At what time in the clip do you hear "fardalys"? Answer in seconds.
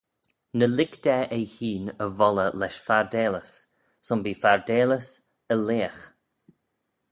2.87-3.51, 4.43-5.07